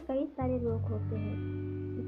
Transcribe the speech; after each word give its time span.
लोग 0.00 0.82
होते 0.82 1.16
हैं, 1.16 1.36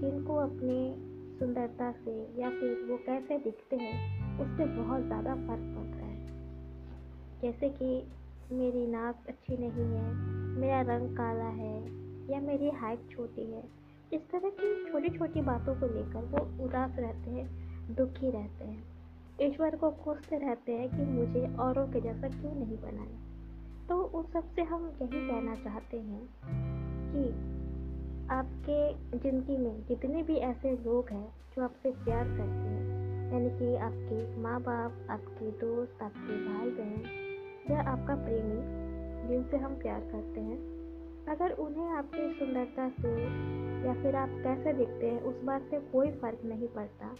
जिनको 0.00 0.37
अपनी 0.37 1.11
सुंदरता 1.38 1.93
से 1.93 2.40
या 2.40 2.50
फिर 2.50 2.86
वो 2.90 2.96
कैसे 2.96 3.38
दिखते 3.38 3.77
हैं, 3.77 4.20
उससे 4.39 4.64
बहुत 4.66 5.02
ज़्यादा 5.02 5.34
फ़र्क 5.34 5.77
पड़ता 5.77 6.07
है। 6.07 6.26
जैसे 7.43 7.68
कि 7.68 8.12
मेरी 8.54 8.86
नाक 8.86 9.26
अच्छी 9.29 9.57
नहीं 9.57 9.96
है, 9.96 10.14
मेरा 10.61 10.80
रंग 10.80 11.16
काला 11.16 11.45
है, 11.45 11.84
या 12.30 12.40
मेरी 12.40 12.71
हाइट 12.71 13.00
छोटी 13.11 13.53
है, 13.53 13.64
इस 14.12 14.20
तरह 14.20 14.50
की 14.50 14.93
छोटी 14.93 15.18
छोटी 15.18 15.41
बातों 15.41 15.75
को 15.75 15.86
लेकर 15.86 16.25
वो 16.25 16.64
उदास 16.64 16.93
रहते 16.98 17.30
हैं, 17.30 17.70
दुखी 17.95 18.30
रहते 18.30 18.64
हैं। 18.64 18.84
ईश्वर 19.41 19.77
को 19.77 19.91
कोसते 19.91 20.38
रहते 20.38 20.72
हैं 20.72 20.88
कि 20.91 21.04
मुझे 21.04 21.57
औरों 21.57 21.86
के 21.86 22.00
जैसा 22.00 22.29
क्यों 22.29 22.54
नहीं 22.54 22.79
बनाया? 22.79 23.30
तो 23.88 24.02
उन 24.02 24.25
सबसे 24.25 24.63
हम 24.63 24.99
यही 25.02 25.29
कहना 25.29 25.54
चाहते 25.54 25.96
हैं 25.96 26.29
कि 27.13 27.60
आपके 28.61 29.19
ज़िंदगी 29.19 29.57
में 29.57 29.85
जितने 29.89 30.23
भी 30.23 30.35
ऐसे 30.37 30.71
लोग 30.73 31.11
हैं 31.11 31.27
जो 31.57 31.63
आपसे 31.64 31.91
प्यार 31.91 32.25
करते 32.25 32.42
हैं, 32.42 33.33
यानी 33.33 33.50
कि 33.50 33.77
आपके 33.77 34.42
माँ 34.42 34.61
बाप 34.61 35.06
आपके 35.11 35.50
दोस्त, 35.50 36.03
आपके 36.03 36.36
भाई 36.45 36.70
बहन 36.70 37.70
या 37.70 37.81
आपका 37.92 38.14
प्रेमी, 38.14 38.61
जिनसे 39.28 39.56
हम 39.56 39.75
प्यार 39.75 40.00
करते 40.00 40.41
हैं, 40.41 40.59
अगर 41.28 41.53
उन्हें 41.53 41.89
आपकी 41.89 42.28
सुंदरता 42.39 42.89
से 42.89 43.14
या 43.86 43.95
फिर 44.03 44.17
आप 44.17 44.28
कैसे 44.45 44.72
दिखते 44.72 45.06
हैं, 45.06 45.22
उस 45.22 45.42
बात 45.45 45.62
से 45.70 45.81
कोई 45.92 46.11
फ़र्क 46.11 46.45
नहीं 46.45 46.69
पड़ता 46.69 47.14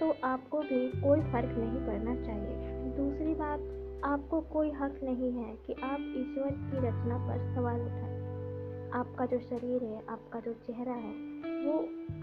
तो 0.00 0.14
आपको 0.24 0.60
भी 0.60 0.88
कोई 1.00 1.20
फ़र्क 1.20 1.58
नहीं 1.58 1.86
पड़ना 1.86 2.14
चाहिए। 2.14 2.92
दूसरी 2.96 3.34
बात, 3.34 3.60
आपको 4.04 4.40
कोई 4.40 4.70
हक 4.70 5.00
नहीं 5.04 5.32
है 5.32 5.54
कि 5.66 5.72
आप 5.72 6.12
ईश्वर 6.16 6.50
की 6.50 6.86
रचना 6.88 7.18
पर 7.28 7.54
सवाल 7.54 7.80
उठाएँ। 7.80 8.35
आपका 8.96 9.26
जो 9.26 9.38
शरीर 9.38 9.84
है, 9.84 10.02
आपका 10.08 10.40
जो 10.40 10.52
चेहरा 10.52 10.92
है, 10.92 11.12
वो 11.64 11.78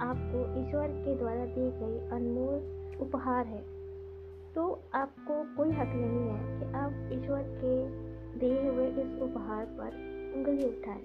आपको 0.05 0.61
ईश्वर 0.61 0.87
के 0.87 1.15
द्वारा 1.17 1.45
दी 1.45 1.71
गई 1.71 2.09
अनमोल 2.09 2.97
उपहार 3.01 3.45
है। 3.45 3.63
तो 4.53 4.81
आपको 4.93 5.55
कोई 5.57 5.71
हक 5.71 5.87
नहीं 5.87 6.29
है 6.29 6.59
कि 6.59 6.65
आप 6.65 7.09
ईश्वर 7.13 7.41
के 7.41 7.89
दिए 8.39 8.69
हुए 8.69 8.87
इस 8.87 9.21
उपहार 9.21 9.65
पर 9.65 9.87
उंगली 10.35 10.65
उठाएँ। 10.65 11.03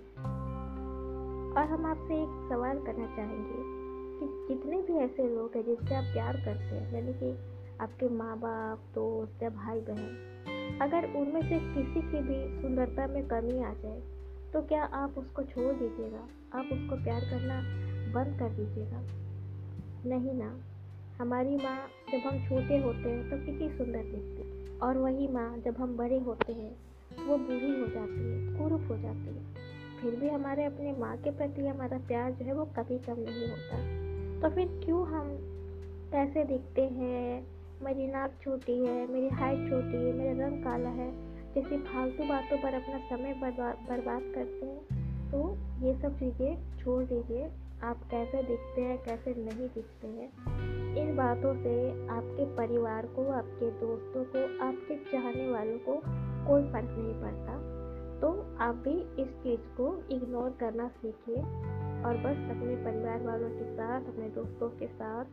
और 1.54 1.64
हम 1.64 1.86
आपसे 1.86 2.14
एक 2.14 2.48
सवाल 2.52 2.78
करना 2.78 3.06
चाहेंगे 3.16 3.78
कि 4.20 4.54
जितने 4.54 4.82
भी 4.82 4.92
ऐसे 4.92 5.36
लोग 5.36 5.50
हैं 5.56 5.64
जिनसे 5.64 5.94
आप 5.94 6.04
प्यार 6.04 6.36
करते 6.36 6.74
हैं, 6.74 6.94
यानी 6.94 7.12
कि 7.12 7.38
आपके 7.80 8.08
माँ 8.08 8.38
बाप 8.38 8.78
दोस्त 8.94 9.42
या 9.42 9.50
भाई 9.50 9.80
बहन 9.80 10.78
अगर 10.82 11.04
उनमें 11.16 11.42
से 11.42 11.58
किसी 11.58 12.00
की 12.00 12.22
भी 12.22 12.62
सुंदरता 12.62 13.06
में 13.06 13.28
कमी 13.28 13.62
आ 13.62 13.72
जाए 13.72 14.17
तो 14.52 14.62
क्या 14.62 14.84
आप 14.84 15.14
उसको 15.18 15.42
छोड़ 15.42 15.74
दीजिएगा? 15.74 16.20
आप 16.58 16.64
उसको 16.64 17.04
प्यार 17.04 17.20
करना 17.20 17.62
बंद 18.12 18.38
कर 18.38 18.48
दीजिएगा। 18.48 19.02
नहीं 20.06 20.34
ना। 20.34 20.60
हमारी 21.20 21.56
माँ 21.56 21.86
जब 22.12 22.18
हम 22.18 22.38
छोटे 22.38 22.78
होते 22.78 23.10
हैं 23.10 23.30
तो 23.30 23.36
कितनी 23.36 23.78
सुंदर 23.78 24.02
दिखती 24.02 24.42
है। 24.42 24.78
और 24.78 24.98
वही 24.98 25.28
माँ 25.28 25.58
जब 25.58 25.76
हम 25.76 25.96
बड़े 25.96 26.18
होते 26.18 26.52
हैं, 26.52 26.76
वो 27.26 27.38
बूढ़ी 27.38 27.80
हो 27.80 27.86
जाती 27.86 28.32
है, 28.32 28.58
कुरूप 28.58 28.88
हो 28.90 28.96
जाती 28.96 29.36
है। 29.36 29.68
फिर 30.02 30.20
भी 30.20 30.28
हमारे 30.28 30.64
अपने 30.64 30.92
माँ 30.92 31.16
के 31.16 31.30
प्रति 31.30 31.66
हमारा 31.66 31.98
प्यार 31.98 32.32
जो 32.32 32.44
है, 32.44 32.52
वो 32.52 32.64
कभी 32.64 32.98
कम 32.98 33.16
नहीं 33.18 33.48
होता। 33.48 33.98
तो 34.40 34.54
फिर 34.54 34.84
क्यों 34.84 35.06
हम 35.06 35.28
कैसे 36.12 36.44
दिखते 36.44 36.82
हैं? 36.82 37.46
मेरी 37.82 38.06
नाक 38.06 38.32
छोटी 38.42 38.86
है, 38.86 39.06
मेरी 39.12 39.28
हाइट 39.28 39.70
छोटी 39.70 39.96
है, 39.96 40.12
मेरा 40.12 40.46
रंग 40.46 40.64
काला 40.64 40.88
है। 40.88 41.37
जैसी 41.58 41.76
फालतू 41.76 42.24
बातों 42.24 42.56
पर 42.58 42.74
अपना 42.74 42.98
समय 42.98 43.32
बर्बाद 43.34 43.76
बर्बाद 43.90 44.22
करते 44.34 44.66
हैं 44.66 45.30
तो 45.30 45.38
ये 45.86 45.94
सब 46.02 46.18
चीज़ें 46.18 46.78
छोड़ 46.78 47.04
दीजिए। 47.04 47.50
आप 47.82 48.02
कैसे 48.10 48.42
दिखते 48.42 48.80
हैं, 48.80 48.98
कैसे 48.98 49.34
नहीं 49.38 49.68
दिखते 49.68 50.06
हैं। 50.08 50.28
इन 50.96 51.16
बातों 51.16 51.54
से 51.54 51.74
आपके 52.08 52.44
परिवार 52.44 53.06
को, 53.06 53.32
आपके 53.32 53.70
दोस्तों 53.70 54.24
को, 54.24 54.66
आपके 54.66 54.96
चाहने 54.96 55.50
वालों 55.50 55.78
को 55.78 55.94
कोई 56.48 56.62
फ़र्क 56.62 56.88
नहीं 56.98 57.14
पड़ता। 57.22 57.56
तो 58.20 58.30
आप 58.60 58.74
भी 58.74 59.22
इस 59.22 59.28
चीज़ 59.28 59.60
को 59.60 60.08
इग्नोर 60.10 60.50
करना 60.50 60.88
सीखिए 60.88 61.42
और 62.04 62.16
बस 62.16 62.44
अपने 62.50 62.76
परिवार 62.76 63.22
वालों 63.22 63.50
के 63.50 63.64
साथ, 63.64 64.00
अपने 64.00 64.28
दोस्तों 64.28 64.68
के 64.68 64.86
साथ, 64.86 65.24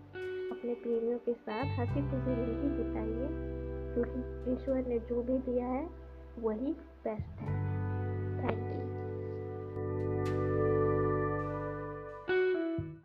अपने 0.52 0.74
प्रेमियों 0.74 1.20
के 1.20 1.34
साथ 1.34 1.80
हँसी 1.80 2.02
खुशी 2.02 2.36
ज़िंदगी 2.36 2.84
बिताइए 2.84 3.28
क्योंकि 3.94 4.52
ईश्वर 4.54 4.88
ने 4.88 5.00
जो 5.00 5.22
भी 5.24 5.38
दिया 5.38 5.66
है 5.66 6.05
वही 6.40 6.72
बेस्ट 7.04 7.42
है। 7.42 7.54
Thank 8.40 8.74
you 8.74 8.85